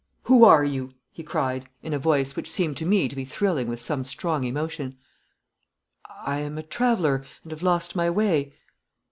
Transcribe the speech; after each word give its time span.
'Who 0.23 0.45
are 0.45 0.63
you?' 0.63 0.93
he 1.11 1.21
cried, 1.21 1.69
in 1.83 1.93
a 1.93 1.99
voice 1.99 2.35
which 2.35 2.49
seemed 2.49 2.75
to 2.77 2.87
me 2.87 3.07
to 3.07 3.15
be 3.15 3.23
thrilling 3.23 3.67
with 3.67 3.79
some 3.79 4.03
strong 4.03 4.43
emotion. 4.45 4.97
'I 6.25 6.39
am 6.39 6.57
a 6.57 6.63
traveller, 6.63 7.23
and 7.43 7.51
have 7.51 7.61
lost 7.61 7.95
my 7.95 8.09
way.' 8.09 8.55